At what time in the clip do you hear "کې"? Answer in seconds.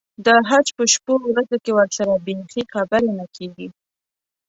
1.63-1.71